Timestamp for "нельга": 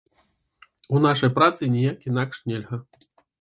2.49-2.81